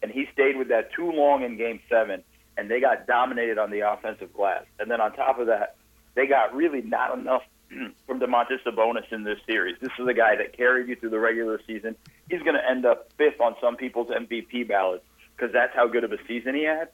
And 0.01 0.11
he 0.11 0.27
stayed 0.33 0.57
with 0.57 0.69
that 0.69 0.93
too 0.93 1.11
long 1.11 1.43
in 1.43 1.57
game 1.57 1.79
seven, 1.89 2.23
and 2.57 2.69
they 2.69 2.79
got 2.79 3.07
dominated 3.07 3.57
on 3.57 3.71
the 3.71 3.81
offensive 3.81 4.33
glass. 4.33 4.63
And 4.79 4.89
then 4.89 5.01
on 5.01 5.13
top 5.13 5.39
of 5.39 5.47
that, 5.47 5.75
they 6.15 6.27
got 6.27 6.55
really 6.55 6.81
not 6.81 7.17
enough 7.17 7.43
from 8.07 8.19
Domantas 8.19 8.63
Sabonis 8.65 9.11
in 9.11 9.23
this 9.23 9.39
series. 9.45 9.75
This 9.81 9.91
is 9.99 10.07
a 10.07 10.13
guy 10.13 10.35
that 10.37 10.55
carried 10.55 10.87
you 10.87 10.95
through 10.95 11.11
the 11.11 11.19
regular 11.19 11.59
season. 11.67 11.95
He's 12.29 12.41
going 12.41 12.55
to 12.55 12.69
end 12.69 12.85
up 12.85 13.09
fifth 13.17 13.41
on 13.41 13.55
some 13.61 13.75
people's 13.75 14.09
MVP 14.09 14.67
ballots 14.67 15.03
because 15.35 15.53
that's 15.53 15.75
how 15.75 15.87
good 15.87 16.03
of 16.03 16.11
a 16.11 16.17
season 16.27 16.55
he 16.55 16.63
had. 16.63 16.89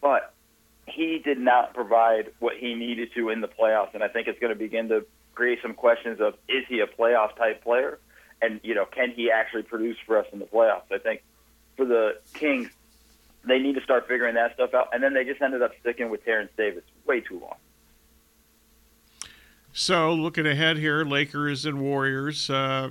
But 0.00 0.32
he 0.86 1.20
did 1.24 1.38
not 1.38 1.74
provide 1.74 2.32
what 2.38 2.56
he 2.56 2.74
needed 2.74 3.10
to 3.14 3.28
in 3.30 3.40
the 3.40 3.48
playoffs, 3.48 3.94
and 3.94 4.02
I 4.02 4.08
think 4.08 4.28
it's 4.28 4.38
going 4.38 4.52
to 4.52 4.58
begin 4.58 4.88
to 4.88 5.04
create 5.34 5.60
some 5.62 5.74
questions 5.74 6.20
of 6.20 6.34
is 6.48 6.64
he 6.68 6.80
a 6.80 6.86
playoff 6.86 7.36
type 7.36 7.62
player, 7.62 7.98
and 8.42 8.60
you 8.62 8.74
know 8.74 8.84
can 8.84 9.12
he 9.14 9.30
actually 9.30 9.62
produce 9.62 9.96
for 10.06 10.18
us 10.18 10.26
in 10.32 10.38
the 10.38 10.44
playoffs? 10.44 10.90
I 10.92 10.98
think 10.98 11.22
for 11.80 11.86
the 11.86 12.18
Kings, 12.34 12.68
they 13.42 13.58
need 13.58 13.74
to 13.74 13.80
start 13.80 14.06
figuring 14.06 14.34
that 14.34 14.52
stuff 14.52 14.74
out, 14.74 14.90
and 14.92 15.02
then 15.02 15.14
they 15.14 15.24
just 15.24 15.40
ended 15.40 15.62
up 15.62 15.72
sticking 15.80 16.10
with 16.10 16.22
Terence 16.26 16.50
Davis 16.58 16.84
way 17.06 17.20
too 17.20 17.40
long. 17.40 17.54
So, 19.72 20.12
looking 20.12 20.46
ahead 20.46 20.76
here, 20.76 21.04
Lakers 21.04 21.64
and 21.64 21.80
Warriors. 21.80 22.50
Uh, 22.50 22.90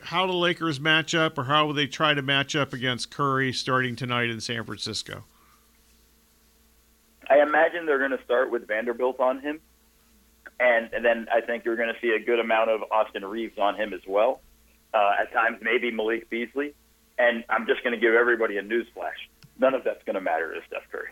how 0.00 0.26
do 0.26 0.32
Lakers 0.32 0.80
match 0.80 1.14
up, 1.14 1.36
or 1.36 1.44
how 1.44 1.66
will 1.66 1.74
they 1.74 1.86
try 1.86 2.14
to 2.14 2.22
match 2.22 2.56
up 2.56 2.72
against 2.72 3.10
Curry 3.10 3.52
starting 3.52 3.96
tonight 3.96 4.30
in 4.30 4.40
San 4.40 4.64
Francisco? 4.64 5.24
I 7.28 7.42
imagine 7.42 7.84
they're 7.84 7.98
going 7.98 8.16
to 8.16 8.24
start 8.24 8.50
with 8.50 8.66
Vanderbilt 8.66 9.20
on 9.20 9.40
him, 9.40 9.60
and, 10.58 10.90
and 10.94 11.04
then 11.04 11.26
I 11.30 11.42
think 11.42 11.66
you're 11.66 11.76
going 11.76 11.92
to 11.92 12.00
see 12.00 12.12
a 12.12 12.24
good 12.24 12.40
amount 12.40 12.70
of 12.70 12.80
Austin 12.90 13.26
Reaves 13.26 13.58
on 13.58 13.76
him 13.76 13.92
as 13.92 14.00
well. 14.08 14.40
Uh, 14.94 15.10
at 15.20 15.32
times, 15.34 15.58
maybe 15.60 15.90
Malik 15.90 16.30
Beasley. 16.30 16.72
And 17.18 17.44
I'm 17.48 17.66
just 17.66 17.82
going 17.82 17.94
to 17.94 18.00
give 18.00 18.14
everybody 18.14 18.58
a 18.58 18.62
news 18.62 18.86
flash: 18.94 19.28
none 19.58 19.74
of 19.74 19.84
that's 19.84 20.02
going 20.04 20.14
to 20.14 20.20
matter 20.20 20.54
to 20.54 20.60
Steph 20.66 20.90
Curry. 20.90 21.08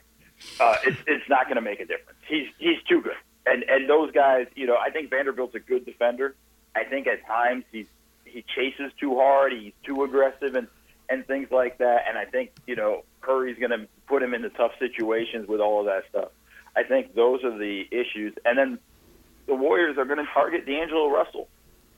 Uh, 0.60 0.76
it's 0.84 1.00
it's 1.06 1.28
not 1.28 1.44
going 1.44 1.56
to 1.56 1.62
make 1.62 1.80
a 1.80 1.86
difference. 1.86 2.18
He's 2.28 2.48
he's 2.58 2.82
too 2.88 3.00
good 3.00 3.16
and 3.46 3.64
and 3.68 3.88
those 3.88 4.10
guys, 4.12 4.46
you 4.54 4.66
know, 4.66 4.76
I 4.76 4.90
think 4.90 5.10
Vanderbilt's 5.10 5.54
a 5.54 5.60
good 5.60 5.84
defender. 5.84 6.34
I 6.74 6.84
think 6.84 7.06
at 7.06 7.26
times 7.26 7.64
he's 7.70 7.86
he 8.24 8.44
chases 8.54 8.92
too 8.98 9.16
hard, 9.16 9.52
he's 9.52 9.72
too 9.84 10.02
aggressive, 10.04 10.54
and 10.54 10.68
and 11.08 11.26
things 11.26 11.50
like 11.50 11.78
that. 11.78 12.04
And 12.08 12.16
I 12.16 12.24
think 12.24 12.52
you 12.66 12.76
know 12.76 13.04
Curry's 13.20 13.58
going 13.58 13.70
to 13.70 13.86
put 14.06 14.22
him 14.22 14.34
into 14.34 14.50
tough 14.50 14.72
situations 14.78 15.48
with 15.48 15.60
all 15.60 15.80
of 15.80 15.86
that 15.86 16.04
stuff. 16.08 16.30
I 16.76 16.82
think 16.82 17.14
those 17.14 17.44
are 17.44 17.56
the 17.56 17.86
issues. 17.90 18.34
And 18.44 18.58
then 18.58 18.78
the 19.46 19.54
Warriors 19.54 19.96
are 19.98 20.04
going 20.04 20.18
to 20.18 20.30
target 20.32 20.66
D'Angelo 20.66 21.08
Russell. 21.08 21.48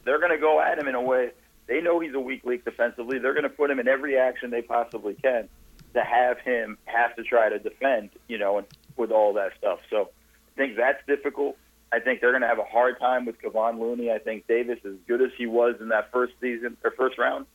They're 0.05 0.19
going 0.19 0.33
to 0.33 0.39
go 0.39 0.61
at 0.61 0.79
him 0.79 0.87
in 0.87 0.95
a 0.95 1.01
way 1.01 1.31
they 1.67 1.81
know 1.81 2.01
he's 2.01 2.15
a 2.15 2.21
weak 2.21 2.45
link 2.45 2.65
defensively. 2.65 3.19
They're 3.19 3.35
going 3.35 3.45
to 3.45 3.49
put 3.49 3.71
him 3.71 3.79
in 3.79 3.89
every 3.89 4.19
action 4.19 4.51
they 4.51 4.63
possibly 4.63 5.15
can 5.15 5.49
to 5.95 6.03
have 6.03 6.39
him 6.41 6.79
have 6.85 7.17
to 7.17 7.23
try 7.23 7.49
to 7.49 7.59
defend, 7.59 8.11
you 8.29 8.39
know, 8.39 8.59
and 8.59 8.67
with 8.97 9.11
all 9.11 9.35
that 9.35 9.53
stuff. 9.59 9.81
So 9.91 10.11
I 10.55 10.57
think 10.57 10.77
that's 10.77 11.05
difficult. 11.07 11.57
I 11.93 12.01
think 12.01 12.21
they're 12.21 12.33
going 12.33 12.43
to 12.43 12.49
have 12.49 12.59
a 12.59 12.65
hard 12.65 12.99
time 12.99 13.27
with 13.27 13.41
Kevon 13.41 13.79
Looney. 13.81 14.11
I 14.11 14.19
think 14.19 14.47
Davis, 14.47 14.79
as 14.85 14.95
good 15.07 15.23
as 15.23 15.31
he 15.37 15.47
was 15.47 15.77
in 15.81 15.89
that 15.89 16.11
first 16.13 16.35
season 16.41 16.77
or 16.85 16.91
first 16.91 17.19
round, 17.19 17.47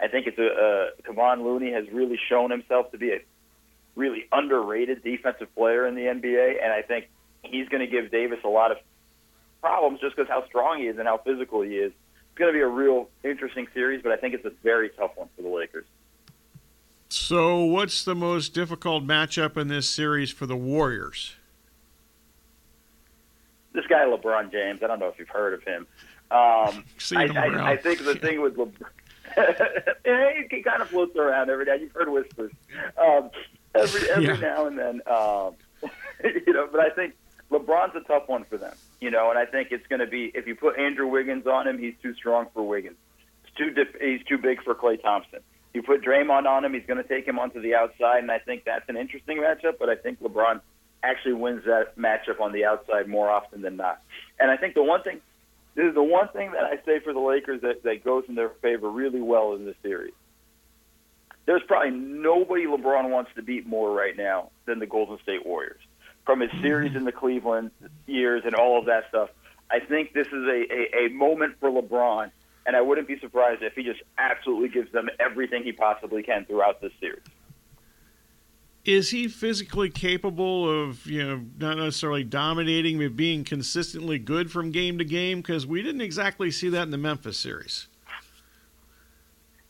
I 0.00 0.08
think 0.08 0.26
it's 0.26 0.38
a 0.38 0.46
uh, 0.46 0.86
Kevon 1.02 1.42
Looney 1.42 1.72
has 1.72 1.84
really 1.90 2.18
shown 2.28 2.50
himself 2.50 2.90
to 2.92 2.98
be 2.98 3.10
a 3.12 3.20
really 3.94 4.26
underrated 4.30 5.02
defensive 5.02 5.54
player 5.54 5.86
in 5.86 5.94
the 5.94 6.02
NBA, 6.02 6.62
and 6.62 6.72
I 6.72 6.82
think 6.82 7.08
he's 7.42 7.68
going 7.68 7.80
to 7.80 7.86
give 7.86 8.10
Davis 8.10 8.40
a 8.44 8.48
lot 8.48 8.70
of 8.70 8.78
problems 9.60 10.00
just 10.00 10.14
because 10.14 10.28
how 10.28 10.46
strong 10.46 10.80
he 10.80 10.86
is 10.86 10.98
and 10.98 11.08
how 11.08 11.18
physical 11.18 11.62
he 11.62 11.76
is. 11.76 11.92
It's 12.36 12.40
going 12.40 12.52
to 12.52 12.58
be 12.58 12.62
a 12.62 12.68
real 12.68 13.08
interesting 13.24 13.66
series, 13.72 14.02
but 14.02 14.12
I 14.12 14.16
think 14.16 14.34
it's 14.34 14.44
a 14.44 14.52
very 14.62 14.90
tough 14.90 15.12
one 15.16 15.26
for 15.34 15.40
the 15.40 15.48
Lakers. 15.48 15.86
So, 17.08 17.64
what's 17.64 18.04
the 18.04 18.14
most 18.14 18.52
difficult 18.52 19.06
matchup 19.06 19.56
in 19.56 19.68
this 19.68 19.88
series 19.88 20.30
for 20.30 20.44
the 20.44 20.54
Warriors? 20.54 21.36
This 23.72 23.86
guy, 23.86 24.04
LeBron 24.04 24.52
James. 24.52 24.82
I 24.82 24.86
don't 24.86 25.00
know 25.00 25.08
if 25.08 25.18
you've 25.18 25.30
heard 25.30 25.54
of 25.54 25.62
him. 25.62 25.86
Um, 26.30 26.84
I, 27.16 27.24
I, 27.24 27.70
I, 27.70 27.76
think 27.78 28.04
the 28.04 28.12
yeah. 28.12 28.20
thing 28.20 28.42
with 28.42 28.54
LeBron, 28.56 30.50
he 30.50 30.62
kind 30.62 30.82
of 30.82 30.90
floats 30.90 31.16
around 31.16 31.48
every 31.48 31.64
day. 31.64 31.78
You've 31.80 31.92
heard 31.92 32.10
whispers 32.10 32.52
um, 33.02 33.30
every 33.74 34.10
every 34.10 34.24
yeah. 34.26 34.36
now 34.36 34.66
and 34.66 34.78
then. 34.78 35.00
Um, 35.06 35.54
you 36.22 36.52
know, 36.52 36.68
but 36.70 36.80
I 36.80 36.90
think 36.90 37.14
LeBron's 37.56 37.94
a 37.96 38.00
tough 38.00 38.28
one 38.28 38.44
for 38.44 38.56
them. 38.56 38.74
You 39.00 39.10
know, 39.10 39.30
and 39.30 39.38
I 39.38 39.44
think 39.44 39.68
it's 39.70 39.86
going 39.86 40.00
to 40.00 40.06
be 40.06 40.30
if 40.34 40.46
you 40.46 40.54
put 40.54 40.78
Andrew 40.78 41.06
Wiggins 41.06 41.46
on 41.46 41.66
him, 41.66 41.78
he's 41.78 41.94
too 42.02 42.14
strong 42.14 42.46
for 42.54 42.66
Wiggins. 42.66 42.96
It's 43.44 43.56
too 43.56 43.70
dip, 43.70 44.00
he's 44.00 44.24
too 44.26 44.38
big 44.38 44.62
for 44.62 44.74
Klay 44.74 45.00
Thompson. 45.00 45.40
You 45.74 45.82
put 45.82 46.02
Draymond 46.02 46.46
on 46.46 46.64
him, 46.64 46.72
he's 46.72 46.86
going 46.86 47.02
to 47.02 47.08
take 47.08 47.28
him 47.28 47.38
onto 47.38 47.60
the 47.60 47.74
outside, 47.74 48.20
and 48.20 48.30
I 48.30 48.38
think 48.38 48.64
that's 48.64 48.88
an 48.88 48.96
interesting 48.96 49.38
matchup. 49.38 49.78
But 49.78 49.90
I 49.90 49.96
think 49.96 50.20
LeBron 50.20 50.60
actually 51.02 51.34
wins 51.34 51.64
that 51.66 51.96
matchup 51.96 52.40
on 52.40 52.52
the 52.52 52.64
outside 52.64 53.08
more 53.08 53.30
often 53.30 53.62
than 53.62 53.76
not. 53.76 54.02
And 54.40 54.50
I 54.50 54.56
think 54.56 54.74
the 54.74 54.82
one 54.82 55.02
thing, 55.02 55.20
this 55.74 55.84
is 55.86 55.94
the 55.94 56.02
one 56.02 56.28
thing 56.28 56.52
that 56.52 56.64
I 56.64 56.76
say 56.86 57.00
for 57.00 57.12
the 57.12 57.20
Lakers 57.20 57.60
that, 57.60 57.82
that 57.82 58.02
goes 58.02 58.24
in 58.28 58.34
their 58.34 58.48
favor 58.48 58.88
really 58.88 59.20
well 59.20 59.52
in 59.54 59.66
this 59.66 59.76
series. 59.82 60.14
There's 61.44 61.62
probably 61.68 61.90
nobody 61.90 62.64
LeBron 62.64 63.10
wants 63.10 63.30
to 63.36 63.42
beat 63.42 63.66
more 63.66 63.92
right 63.92 64.16
now 64.16 64.50
than 64.64 64.80
the 64.80 64.86
Golden 64.86 65.18
State 65.22 65.46
Warriors. 65.46 65.80
From 66.26 66.40
his 66.40 66.50
series 66.60 66.94
in 66.96 67.04
the 67.04 67.12
Cleveland 67.12 67.70
years 68.06 68.42
and 68.44 68.54
all 68.54 68.78
of 68.78 68.86
that 68.86 69.04
stuff, 69.08 69.30
I 69.70 69.78
think 69.80 70.12
this 70.12 70.26
is 70.26 70.32
a, 70.32 70.64
a, 70.72 71.06
a 71.06 71.08
moment 71.10 71.54
for 71.60 71.70
LeBron 71.70 72.30
and 72.66 72.74
I 72.74 72.80
wouldn't 72.80 73.06
be 73.06 73.18
surprised 73.20 73.62
if 73.62 73.74
he 73.74 73.84
just 73.84 74.02
absolutely 74.18 74.68
gives 74.68 74.90
them 74.92 75.08
everything 75.20 75.62
he 75.62 75.72
possibly 75.72 76.22
can 76.22 76.44
throughout 76.44 76.80
this 76.80 76.92
series. 77.00 77.22
Is 78.84 79.10
he 79.10 79.28
physically 79.28 79.88
capable 79.88 80.68
of, 80.68 81.06
you 81.06 81.24
know, 81.24 81.44
not 81.58 81.76
necessarily 81.76 82.22
dominating, 82.22 82.98
but 82.98 83.16
being 83.16 83.42
consistently 83.42 84.18
good 84.18 84.50
from 84.50 84.70
game 84.70 84.98
to 84.98 85.04
game? 85.04 85.40
Because 85.40 85.66
we 85.66 85.82
didn't 85.82 86.00
exactly 86.00 86.50
see 86.50 86.68
that 86.68 86.82
in 86.82 86.90
the 86.90 86.98
Memphis 86.98 87.38
series. 87.38 87.88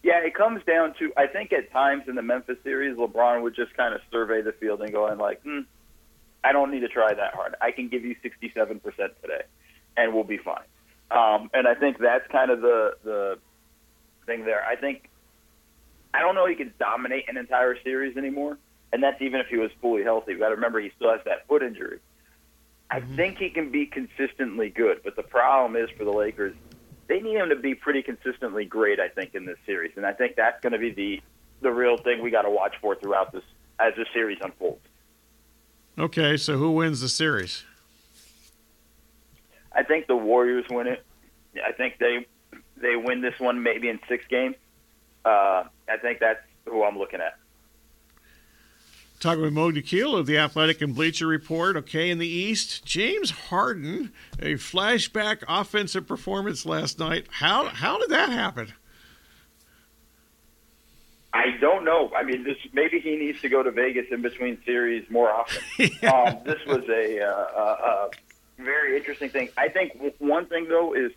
Yeah, 0.03 0.19
it 0.19 0.35
comes 0.35 0.63
down 0.65 0.95
to 0.99 1.13
I 1.17 1.27
think 1.27 1.53
at 1.53 1.71
times 1.73 2.05
in 2.09 2.15
the 2.15 2.23
Memphis 2.23 2.59
series, 2.63 2.97
LeBron 2.97 3.43
would 3.43 3.57
just 3.57 3.75
kind 3.77 3.95
of 3.95 4.01
survey 4.11 4.43
the 4.43 4.53
field 4.53 4.83
and 4.83 4.93
go, 4.93 5.09
"I'm 5.09 5.19
like, 5.19 5.43
hmm, 5.43 5.61
I 6.47 6.53
don't 6.53 6.71
need 6.71 6.81
to 6.81 6.89
try 6.89 7.13
that 7.13 7.35
hard. 7.35 7.57
I 7.61 7.73
can 7.73 7.89
give 7.89 8.05
you 8.05 8.15
67% 8.25 8.81
today, 8.95 9.43
and 9.97 10.15
we'll 10.15 10.25
be 10.25 10.39
fine." 10.39 10.63
Um, 11.11 11.51
and 11.53 11.67
I 11.67 11.75
think 11.75 11.99
that's 11.99 12.27
kind 12.31 12.51
of 12.51 12.61
the 12.61 12.97
the 13.03 13.39
thing 14.27 14.45
there. 14.45 14.65
I 14.65 14.77
think 14.77 15.09
I 16.15 16.21
don't 16.21 16.35
know 16.35 16.47
he 16.47 16.55
can 16.55 16.73
dominate 16.79 17.29
an 17.29 17.37
entire 17.37 17.77
series 17.83 18.17
anymore, 18.17 18.59
and 18.93 19.03
that's 19.03 19.21
even 19.21 19.41
if 19.41 19.49
he 19.49 19.57
was 19.57 19.71
fully 19.81 20.05
healthy. 20.05 20.33
You 20.33 20.39
got 20.39 20.51
to 20.51 20.55
remember 20.55 20.81
he 20.81 20.93
still 20.97 21.11
has 21.11 21.21
that 21.25 21.47
foot 21.49 21.63
injury. 21.63 21.99
I 22.91 23.01
mm-hmm. 23.01 23.17
think 23.17 23.39
he 23.39 23.51
can 23.51 23.71
be 23.71 23.87
consistently 23.87 24.71
good, 24.71 25.01
but 25.03 25.17
the 25.17 25.25
problem 25.25 25.75
is 25.77 25.91
for 25.99 26.05
the 26.05 26.13
Lakers, 26.13 26.55
they 27.09 27.21
need 27.21 27.37
him 27.37 27.49
to 27.49 27.57
be 27.57 27.75
pretty 27.75 28.03
consistently 28.03 28.65
great. 28.65 29.01
I 29.01 29.09
think 29.09 29.35
in 29.35 29.47
this 29.47 29.59
series, 29.67 29.93
and 29.97 30.07
I 30.07 30.13
think 30.13 30.37
that's 30.37 30.61
going 30.61 30.73
to 30.73 30.79
be 30.79 30.91
the 30.91 31.23
the 31.63 31.73
real 31.73 31.97
thing 31.97 32.23
we 32.23 32.31
got 32.31 32.43
to 32.43 32.51
watch 32.51 32.75
for 32.81 32.95
throughout 32.95 33.33
this 33.33 33.43
as 33.79 33.95
the 33.97 34.07
series 34.13 34.39
unfolds. 34.43 34.87
Okay, 35.99 36.37
so 36.37 36.59
who 36.59 36.73
wins 36.73 37.01
the 37.01 37.09
series? 37.09 37.65
I 39.73 39.83
think 39.83 40.07
the 40.07 40.17
Warriors 40.17 40.67
win 40.71 40.87
it. 40.87 41.05
I 41.65 41.73
think 41.73 41.99
they 41.99 42.27
they 42.77 42.97
win 42.97 43.23
this 43.23 43.39
one 43.39 43.63
maybe 43.63 43.89
in 43.89 43.99
six 44.09 44.25
games. 44.29 44.57
Uh, 45.25 45.65
I 45.89 45.97
think 46.01 46.21
that's 46.21 46.41
who 46.67 46.85
I'm 46.85 46.99
looking 46.99 47.21
at. 47.21 47.39
Talking 49.21 49.43
with 49.43 49.55
Mo 49.55 49.71
Dakhil 49.71 50.15
of 50.15 50.27
the 50.27 50.37
Athletic 50.37 50.83
and 50.83 50.95
Bleacher 50.95 51.27
Report. 51.27 51.77
Okay, 51.77 52.11
in 52.11 52.19
the 52.19 52.29
East, 52.29 52.85
James 52.85 53.31
Harden, 53.31 54.13
a 54.39 54.55
flashback 54.55 55.43
offensive 55.49 56.07
performance 56.07 56.67
last 56.67 56.99
night. 56.99 57.27
How 57.31 57.67
how 57.69 57.99
did 57.99 58.11
that 58.11 58.29
happen? 58.29 58.75
I 61.37 61.57
don't 61.61 61.85
know. 61.85 62.11
I 62.17 62.23
mean, 62.23 62.45
this 62.45 62.57
maybe 62.73 62.99
he 62.99 63.17
needs 63.17 63.41
to 63.43 63.49
go 63.49 63.63
to 63.63 63.71
Vegas 63.71 64.07
in 64.11 64.23
between 64.23 64.59
series 64.65 65.09
more 65.11 65.31
often. 65.31 65.63
yeah. 66.03 66.11
um, 66.11 66.39
this 66.45 66.65
was 66.67 66.85
a, 66.89 67.21
uh, 67.21 67.29
uh, 67.29 68.09
very 68.59 68.97
interesting 68.97 69.29
thing. 69.29 69.51
I 69.57 69.69
think 69.69 69.99
one 70.19 70.47
thing 70.47 70.69
though 70.69 70.95
is 70.95 71.13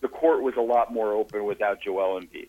the 0.00 0.08
court 0.08 0.42
was 0.42 0.54
a 0.56 0.60
lot 0.60 0.92
more 0.92 1.12
open 1.12 1.44
without 1.44 1.80
Joel 1.80 2.20
Embiid. 2.20 2.48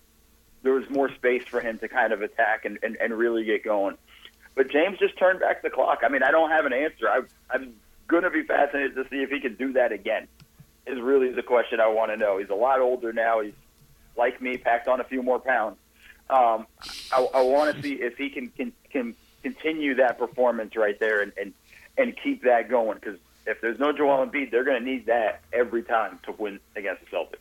There 0.62 0.74
was 0.74 0.90
more 0.90 1.10
space 1.14 1.44
for 1.46 1.62
him 1.62 1.80
to 1.80 1.88
kind 1.88 2.14
of 2.14 2.22
attack 2.22 2.66
and, 2.66 2.78
and, 2.84 2.96
and 2.98 3.14
really 3.14 3.44
get 3.44 3.64
going. 3.64 3.98
But 4.56 4.70
James 4.70 5.00
just 5.00 5.18
turned 5.18 5.40
back 5.40 5.62
the 5.64 5.70
clock. 5.70 6.00
I 6.04 6.10
mean, 6.10 6.24
I 6.24 6.32
don't 6.32 6.50
have 6.50 6.66
an 6.66 6.74
answer. 6.74 7.08
I, 7.10 7.22
I'm 7.50 7.74
going 8.08 8.24
to 8.24 8.30
be 8.30 8.44
fascinated 8.44 8.96
to 8.96 9.04
see 9.10 9.18
if 9.18 9.30
he 9.30 9.40
can 9.40 9.56
do 9.56 9.74
that 9.74 9.92
again. 9.92 10.28
Is 10.88 11.02
really 11.02 11.32
the 11.32 11.44
question 11.44 11.80
I 11.80 11.88
want 11.88 12.12
to 12.12 12.18
know. 12.18 12.38
He's 12.38 12.50
a 12.50 12.56
lot 12.56 12.80
older 12.80 13.12
now. 13.12 13.42
He's 13.42 13.54
like 14.16 14.42
me, 14.42 14.58
packed 14.58 14.88
on 14.88 15.02
a 15.02 15.04
few 15.04 15.24
more 15.24 15.40
pounds. 15.40 15.78
Um, 16.30 16.66
I, 17.12 17.28
I 17.36 17.42
want 17.44 17.76
to 17.76 17.82
see 17.82 17.94
if 17.94 18.18
he 18.18 18.30
can, 18.30 18.50
can 18.50 18.74
can 18.90 19.16
continue 19.44 19.96
that 19.96 20.18
performance 20.18 20.76
right 20.76 21.00
there 21.00 21.22
and 21.22 21.32
and, 21.40 21.54
and 21.98 22.16
keep 22.24 22.44
that 22.44 22.70
going 22.70 22.98
because 23.00 23.20
if 23.46 23.62
there's 23.62 23.80
no 23.80 23.92
Joel 23.92 24.26
Embiid, 24.26 24.52
they're 24.52 24.64
going 24.64 24.84
to 24.84 24.86
need 24.86 25.06
that 25.06 25.42
every 25.54 25.84
time 25.84 26.20
to 26.24 26.32
win 26.32 26.60
against 26.76 27.04
the 27.06 27.16
Celtics. 27.16 27.38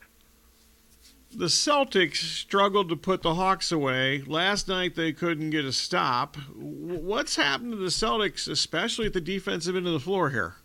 The 1.36 1.46
Celtics 1.46 2.16
struggled 2.16 2.88
to 2.90 2.96
put 2.96 3.22
the 3.22 3.34
Hawks 3.34 3.72
away. 3.72 4.22
Last 4.26 4.68
night 4.68 4.94
they 4.94 5.12
couldn't 5.12 5.50
get 5.50 5.64
a 5.64 5.72
stop. 5.72 6.36
What's 6.54 7.36
happened 7.36 7.72
to 7.72 7.76
the 7.76 7.86
Celtics, 7.86 8.48
especially 8.48 9.06
at 9.06 9.14
the 9.14 9.20
defensive 9.20 9.74
end 9.74 9.86
of 9.86 9.92
the 9.92 10.00
floor 10.00 10.30
here? 10.30 10.56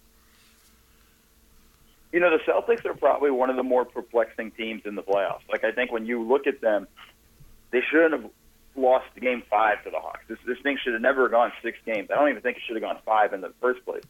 You 2.12 2.20
know, 2.20 2.30
the 2.30 2.44
Celtics 2.44 2.86
are 2.86 2.94
probably 2.94 3.32
one 3.32 3.50
of 3.50 3.56
the 3.56 3.64
more 3.64 3.86
perplexing 3.86 4.52
teams 4.52 4.84
in 4.86 4.96
the 4.96 5.04
playoffs. 5.04 5.42
Like, 5.52 5.64
I 5.64 5.72
think 5.72 5.92
when 5.92 6.06
you 6.06 6.22
look 6.22 6.48
at 6.48 6.62
them, 6.62 6.88
they 7.72 7.82
shouldn't 7.90 8.22
have 8.22 8.32
lost 8.76 9.08
game 9.20 9.44
five 9.50 9.84
to 9.84 9.90
the 9.90 10.00
Hawks. 10.00 10.22
This, 10.28 10.38
this 10.46 10.58
thing 10.60 10.78
should 10.84 10.94
have 10.94 11.02
never 11.02 11.28
gone 11.30 11.52
six 11.62 11.78
games. 11.86 12.10
I 12.12 12.16
don't 12.16 12.30
even 12.30 12.42
think 12.42 12.58
it 12.58 12.64
should 12.66 12.76
have 12.76 12.84
gone 12.84 13.00
five 13.06 13.34
in 13.34 13.42
the 13.42 13.54
first 13.62 13.84
place. 13.86 14.04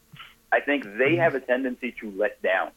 I 0.52 0.60
think 0.62 0.86
they 0.98 1.16
have 1.18 1.36
a 1.36 1.40
tendency 1.40 1.94
to 2.02 2.12
let 2.12 2.42
down 2.42 2.72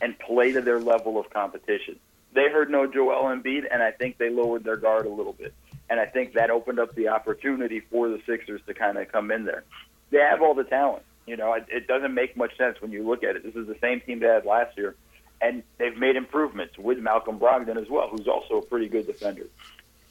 and 0.00 0.18
play 0.18 0.52
to 0.52 0.60
their 0.60 0.80
level 0.80 1.18
of 1.18 1.30
competition. 1.30 1.98
They 2.32 2.48
heard 2.50 2.70
no 2.70 2.86
Joel 2.86 3.24
Embiid, 3.34 3.64
and 3.70 3.82
I 3.82 3.90
think 3.90 4.18
they 4.18 4.30
lowered 4.30 4.64
their 4.64 4.76
guard 4.76 5.06
a 5.06 5.10
little 5.10 5.32
bit. 5.32 5.54
And 5.90 5.98
I 5.98 6.06
think 6.06 6.34
that 6.34 6.50
opened 6.50 6.78
up 6.78 6.94
the 6.94 7.08
opportunity 7.08 7.80
for 7.80 8.08
the 8.08 8.20
Sixers 8.26 8.60
to 8.66 8.74
kind 8.74 8.98
of 8.98 9.10
come 9.10 9.30
in 9.30 9.44
there. 9.44 9.64
They 10.10 10.18
have 10.18 10.42
all 10.42 10.54
the 10.54 10.64
talent. 10.64 11.04
You 11.26 11.36
know, 11.36 11.52
it, 11.54 11.66
it 11.68 11.86
doesn't 11.86 12.14
make 12.14 12.36
much 12.36 12.56
sense 12.56 12.80
when 12.80 12.92
you 12.92 13.06
look 13.06 13.24
at 13.24 13.36
it. 13.36 13.42
This 13.42 13.54
is 13.54 13.66
the 13.66 13.76
same 13.80 14.00
team 14.00 14.20
they 14.20 14.26
had 14.26 14.44
last 14.44 14.76
year, 14.76 14.94
and 15.40 15.62
they've 15.78 15.96
made 15.96 16.16
improvements 16.16 16.78
with 16.78 16.98
Malcolm 16.98 17.38
Brogdon 17.38 17.76
as 17.76 17.88
well, 17.88 18.08
who's 18.08 18.28
also 18.28 18.58
a 18.58 18.62
pretty 18.62 18.88
good 18.88 19.06
defender. 19.06 19.46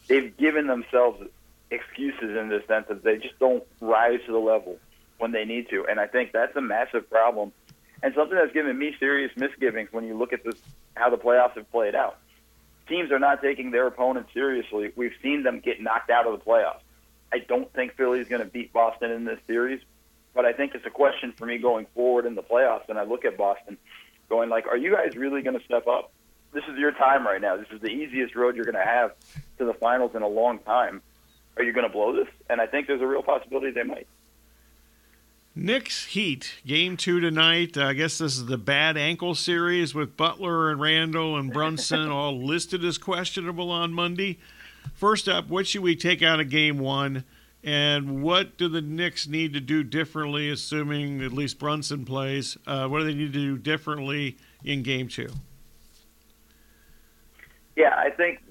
They've 0.07 0.35
given 0.37 0.67
themselves 0.67 1.21
excuses 1.69 2.37
in 2.37 2.49
the 2.49 2.63
sense 2.67 2.87
that 2.87 3.03
they 3.03 3.17
just 3.17 3.37
don't 3.39 3.63
rise 3.81 4.19
to 4.25 4.31
the 4.31 4.39
level 4.39 4.77
when 5.17 5.31
they 5.31 5.45
need 5.45 5.69
to. 5.69 5.85
And 5.85 5.99
I 5.99 6.07
think 6.07 6.31
that's 6.31 6.55
a 6.55 6.61
massive 6.61 7.09
problem 7.09 7.51
and 8.03 8.13
something 8.13 8.37
that's 8.37 8.53
given 8.53 8.77
me 8.77 8.95
serious 8.99 9.31
misgivings 9.35 9.89
when 9.91 10.05
you 10.05 10.17
look 10.17 10.33
at 10.33 10.43
this 10.43 10.55
how 10.95 11.09
the 11.09 11.17
playoffs 11.17 11.53
have 11.53 11.69
played 11.71 11.95
out. 11.95 12.17
Teams 12.87 13.11
are 13.11 13.19
not 13.19 13.41
taking 13.41 13.71
their 13.71 13.87
opponents 13.87 14.33
seriously. 14.33 14.91
We've 14.95 15.13
seen 15.21 15.43
them 15.43 15.59
get 15.59 15.81
knocked 15.81 16.09
out 16.09 16.25
of 16.25 16.39
the 16.39 16.45
playoffs. 16.45 16.79
I 17.31 17.39
don't 17.39 17.71
think 17.73 17.95
Philly's 17.95 18.27
going 18.27 18.41
to 18.41 18.47
beat 18.47 18.71
Boston 18.71 19.11
in 19.11 19.25
this 19.25 19.39
series, 19.45 19.81
but 20.33 20.45
I 20.45 20.53
think 20.53 20.73
it's 20.73 20.85
a 20.85 20.91
question 20.91 21.33
for 21.33 21.45
me 21.45 21.57
going 21.57 21.85
forward 21.93 22.25
in 22.25 22.35
the 22.35 22.43
playoffs. 22.43 22.87
And 22.87 22.97
I 22.97 23.03
look 23.03 23.25
at 23.25 23.37
Boston, 23.37 23.77
going 24.29 24.49
like, 24.49 24.67
"Are 24.67 24.77
you 24.77 24.95
guys 24.95 25.15
really 25.15 25.41
going 25.41 25.59
to 25.59 25.65
step 25.65 25.87
up? 25.87 26.11
This 26.53 26.63
is 26.69 26.77
your 26.77 26.91
time 26.91 27.25
right 27.25 27.41
now. 27.41 27.57
This 27.57 27.67
is 27.71 27.81
the 27.81 27.89
easiest 27.89 28.35
road 28.35 28.55
you're 28.55 28.65
going 28.65 28.75
to 28.75 28.89
have 28.89 29.11
to 29.57 29.65
the 29.65 29.73
finals 29.73 30.11
in 30.15 30.21
a 30.21 30.27
long 30.27 30.59
time. 30.59 31.01
Are 31.57 31.63
you 31.63 31.73
going 31.73 31.87
to 31.87 31.91
blow 31.91 32.15
this?" 32.15 32.27
And 32.49 32.61
I 32.61 32.67
think 32.67 32.87
there's 32.87 33.01
a 33.01 33.07
real 33.07 33.23
possibility 33.23 33.71
they 33.71 33.83
might. 33.83 34.07
Knicks 35.59 36.05
Heat 36.05 36.53
game 36.67 36.97
two 36.97 37.19
tonight. 37.19 37.79
I 37.79 37.93
guess 37.93 38.19
this 38.19 38.37
is 38.37 38.45
the 38.45 38.59
bad 38.59 38.95
ankle 38.95 39.33
series 39.33 39.95
with 39.95 40.15
Butler 40.15 40.69
and 40.69 40.79
Randle 40.79 41.35
and 41.35 41.51
Brunson 41.51 42.11
all 42.11 42.39
listed 42.39 42.85
as 42.85 42.99
questionable 42.99 43.71
on 43.71 43.91
Monday. 43.91 44.37
First 44.93 45.27
up, 45.27 45.49
what 45.49 45.65
should 45.65 45.81
we 45.81 45.95
take 45.95 46.21
out 46.21 46.39
of 46.39 46.49
game 46.49 46.77
one, 46.77 47.23
and 47.63 48.21
what 48.21 48.55
do 48.55 48.67
the 48.67 48.81
Knicks 48.81 49.27
need 49.27 49.53
to 49.53 49.59
do 49.59 49.83
differently, 49.83 50.47
assuming 50.51 51.23
at 51.23 51.33
least 51.33 51.57
Brunson 51.57 52.05
plays? 52.05 52.55
Uh, 52.67 52.87
what 52.87 52.99
do 52.99 53.05
they 53.05 53.15
need 53.15 53.33
to 53.33 53.39
do 53.39 53.57
differently 53.57 54.37
in 54.63 54.83
game 54.83 55.07
two? 55.07 55.29
Yeah, 57.77 57.93
I 57.95 58.09
think 58.09 58.41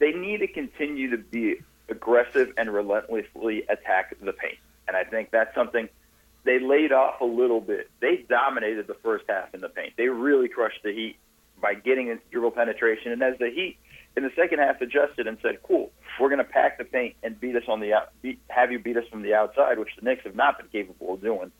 they 0.00 0.10
need 0.10 0.38
to 0.38 0.48
continue 0.48 1.10
to 1.10 1.18
be 1.18 1.62
aggressive 1.88 2.52
and 2.58 2.68
relentlessly 2.68 3.62
attack 3.68 4.16
the 4.20 4.32
paint, 4.32 4.58
and 4.88 4.96
I 4.96 5.04
think 5.04 5.30
that's 5.30 5.54
something– 5.54 5.88
they 6.44 6.58
laid 6.58 6.90
off 6.90 7.20
a 7.20 7.24
little 7.24 7.60
bit. 7.60 7.88
They 8.00 8.24
dominated 8.28 8.88
the 8.88 8.94
first 8.94 9.24
half 9.28 9.54
in 9.54 9.60
the 9.60 9.68
paint. 9.68 9.92
They 9.96 10.08
really 10.08 10.48
crushed 10.48 10.82
the 10.82 10.92
Heat 10.92 11.16
by 11.60 11.74
getting 11.74 12.08
into 12.08 12.24
dribble 12.32 12.50
penetration. 12.50 13.12
And 13.12 13.22
as 13.22 13.38
the 13.38 13.48
Heat 13.48 13.78
in 14.16 14.24
the 14.24 14.32
second 14.34 14.58
half 14.58 14.80
adjusted 14.80 15.28
and 15.28 15.38
said, 15.40 15.62
"Cool, 15.62 15.92
we're 16.18 16.28
going 16.28 16.38
to 16.38 16.44
pack 16.44 16.78
the 16.78 16.84
paint 16.84 17.14
and 17.22 17.38
beat 17.38 17.54
us 17.54 17.62
on 17.68 17.78
the 17.78 17.94
out, 17.94 18.10
beat, 18.22 18.40
have 18.48 18.72
you 18.72 18.80
beat 18.80 18.96
us 18.96 19.06
from 19.08 19.22
the 19.22 19.34
outside," 19.34 19.78
which 19.78 19.94
the 19.94 20.02
Knicks 20.02 20.24
have 20.24 20.34
not 20.34 20.58
been 20.58 20.66
capable 20.66 21.14
of 21.14 21.20
doing. 21.20 21.52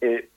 It 0.00 0.30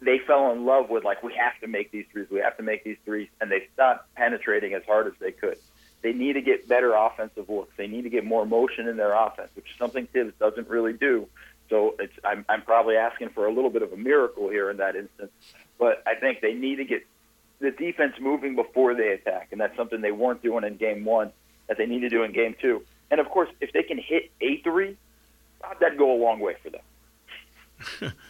they 0.00 0.18
fell 0.18 0.52
in 0.52 0.64
love 0.64 0.88
with 0.88 1.04
like 1.04 1.22
we 1.22 1.34
have 1.34 1.58
to 1.60 1.66
make 1.66 1.90
these 1.90 2.06
threes, 2.12 2.26
we 2.30 2.40
have 2.40 2.56
to 2.56 2.62
make 2.62 2.84
these 2.84 2.96
threes, 3.04 3.28
and 3.40 3.50
they 3.50 3.68
stopped 3.74 4.12
penetrating 4.14 4.74
as 4.74 4.82
hard 4.84 5.06
as 5.06 5.12
they 5.20 5.32
could. 5.32 5.58
They 6.02 6.12
need 6.12 6.34
to 6.34 6.40
get 6.40 6.66
better 6.66 6.94
offensive 6.94 7.48
looks. 7.50 7.76
They 7.76 7.86
need 7.86 8.02
to 8.02 8.10
get 8.10 8.24
more 8.24 8.46
motion 8.46 8.88
in 8.88 8.96
their 8.96 9.12
offense, 9.12 9.50
which 9.54 9.66
is 9.70 9.76
something 9.78 10.06
Thibs 10.06 10.32
doesn't 10.38 10.68
really 10.68 10.94
do. 10.94 11.28
So 11.68 11.94
it's 11.98 12.14
I'm, 12.24 12.44
I'm 12.48 12.62
probably 12.62 12.96
asking 12.96 13.30
for 13.30 13.46
a 13.46 13.52
little 13.52 13.70
bit 13.70 13.82
of 13.82 13.92
a 13.92 13.96
miracle 13.96 14.48
here 14.48 14.70
in 14.70 14.78
that 14.78 14.96
instance, 14.96 15.30
but 15.78 16.02
I 16.06 16.14
think 16.14 16.40
they 16.40 16.54
need 16.54 16.76
to 16.76 16.84
get 16.84 17.06
the 17.60 17.70
defense 17.70 18.14
moving 18.18 18.56
before 18.56 18.94
they 18.94 19.08
attack, 19.10 19.48
and 19.52 19.60
that's 19.60 19.76
something 19.76 20.00
they 20.00 20.12
weren't 20.12 20.42
doing 20.42 20.64
in 20.64 20.76
game 20.76 21.04
one 21.04 21.30
that 21.68 21.76
they 21.76 21.86
need 21.86 22.00
to 22.00 22.08
do 22.08 22.22
in 22.22 22.32
game 22.32 22.56
two. 22.60 22.82
And 23.10 23.20
of 23.20 23.28
course, 23.28 23.50
if 23.60 23.72
they 23.72 23.82
can 23.82 23.98
hit 23.98 24.30
a 24.40 24.56
three, 24.62 24.96
that'd 25.78 25.98
go 25.98 26.12
a 26.12 26.18
long 26.18 26.40
way 26.40 26.56
for 26.62 26.70
them. 26.70 28.12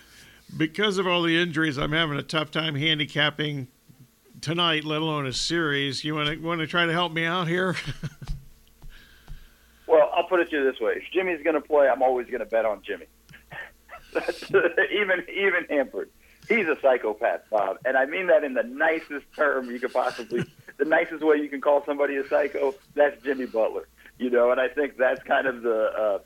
because 0.56 0.98
of 0.98 1.06
all 1.06 1.22
the 1.22 1.40
injuries, 1.40 1.78
I'm 1.78 1.92
having 1.92 2.18
a 2.18 2.22
tough 2.22 2.50
time 2.50 2.74
handicapping 2.74 3.68
tonight, 4.40 4.84
let 4.84 5.02
alone 5.02 5.26
a 5.26 5.32
series. 5.32 6.04
You 6.04 6.14
want 6.14 6.28
to 6.28 6.36
want 6.36 6.60
to 6.60 6.66
try 6.66 6.86
to 6.86 6.92
help 6.92 7.12
me 7.12 7.24
out 7.24 7.48
here? 7.48 7.76
well, 9.86 10.10
I'll 10.14 10.24
put 10.24 10.40
it 10.40 10.50
to 10.50 10.56
you 10.56 10.70
this 10.70 10.80
way: 10.80 10.94
if 10.96 11.04
Jimmy's 11.12 11.42
going 11.42 11.54
to 11.54 11.60
play, 11.60 11.88
I'm 11.88 12.02
always 12.02 12.26
going 12.26 12.40
to 12.40 12.46
bet 12.46 12.64
on 12.64 12.82
Jimmy. 12.82 13.06
even 14.14 15.24
even 15.32 15.66
hampered. 15.68 16.10
He's 16.48 16.66
a 16.66 16.76
psychopath, 16.82 17.42
Bob, 17.50 17.78
and 17.84 17.96
I 17.96 18.06
mean 18.06 18.26
that 18.26 18.42
in 18.42 18.54
the 18.54 18.64
nicest 18.64 19.26
term 19.36 19.70
you 19.70 19.78
could 19.78 19.92
possibly, 19.92 20.44
the 20.78 20.84
nicest 20.84 21.22
way 21.22 21.36
you 21.36 21.48
can 21.48 21.60
call 21.60 21.84
somebody 21.84 22.16
a 22.16 22.26
psycho. 22.26 22.74
That's 22.94 23.22
Jimmy 23.22 23.46
Butler, 23.46 23.86
you 24.18 24.30
know, 24.30 24.50
and 24.50 24.60
I 24.60 24.66
think 24.66 24.96
that's 24.96 25.22
kind 25.22 25.46
of 25.46 25.62
the 25.62 25.92
uh, 25.96 26.18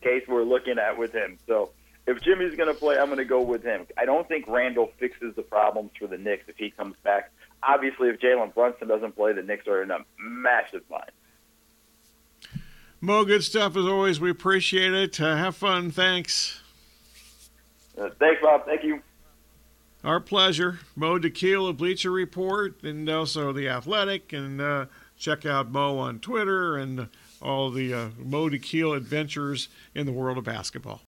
case 0.00 0.22
we're 0.26 0.44
looking 0.44 0.78
at 0.78 0.96
with 0.96 1.12
him. 1.12 1.38
So 1.46 1.72
if 2.06 2.20
Jimmy's 2.22 2.54
going 2.56 2.72
to 2.72 2.78
play, 2.78 2.98
I'm 2.98 3.06
going 3.06 3.18
to 3.18 3.24
go 3.24 3.40
with 3.40 3.62
him. 3.62 3.86
I 3.96 4.04
don't 4.04 4.28
think 4.28 4.46
Randle 4.46 4.90
fixes 4.98 5.34
the 5.36 5.42
problems 5.42 5.90
for 5.98 6.06
the 6.06 6.18
Knicks 6.18 6.44
if 6.48 6.56
he 6.56 6.70
comes 6.70 6.96
back. 7.02 7.30
Obviously, 7.62 8.08
if 8.08 8.20
Jalen 8.20 8.54
Brunson 8.54 8.88
doesn't 8.88 9.16
play, 9.16 9.32
the 9.32 9.42
Knicks 9.42 9.66
are 9.66 9.82
in 9.82 9.90
a 9.90 9.98
massive 10.18 10.86
bind. 10.88 11.10
Mo, 13.00 13.24
good 13.24 13.44
stuff 13.44 13.76
as 13.76 13.84
always. 13.84 14.20
We 14.20 14.30
appreciate 14.30 14.92
it. 14.92 15.20
Uh, 15.20 15.36
have 15.36 15.56
fun. 15.56 15.90
Thanks. 15.90 16.60
Uh, 17.98 18.10
thanks, 18.18 18.40
Bob. 18.42 18.66
Thank 18.66 18.82
you. 18.82 19.02
Our 20.02 20.20
pleasure. 20.20 20.80
Mo 20.96 21.18
Dakhil 21.18 21.68
of 21.68 21.78
Bleacher 21.78 22.10
Report 22.10 22.82
and 22.82 23.08
also 23.08 23.52
The 23.52 23.68
Athletic. 23.68 24.32
And 24.32 24.60
uh, 24.60 24.86
check 25.18 25.46
out 25.46 25.70
Mo 25.70 25.98
on 25.98 26.18
Twitter 26.18 26.76
and 26.76 27.08
all 27.40 27.70
the 27.70 27.92
uh, 27.92 28.08
Mo 28.18 28.48
Dakhil 28.48 28.96
adventures 28.96 29.68
in 29.94 30.06
the 30.06 30.12
world 30.12 30.38
of 30.38 30.44
basketball. 30.44 31.02